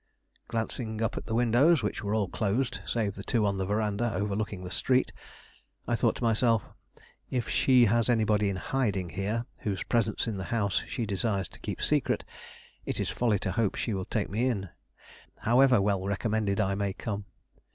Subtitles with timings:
[0.47, 4.11] Glancing up at the windows, which were all closed save the two on the veranda
[4.15, 5.11] overlooking the street,
[5.87, 6.63] I thought to myself,
[7.29, 11.59] "If she has anybody in hiding here, whose presence in the house she desires to
[11.59, 12.25] keep secret,
[12.83, 14.69] it is folly to hope she will take me in,
[15.41, 17.25] however well recommended I may come."